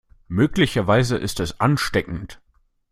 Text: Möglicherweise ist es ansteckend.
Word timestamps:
Möglicherweise 0.29 1.15
ist 1.15 1.39
es 1.39 1.59
ansteckend. 1.59 2.41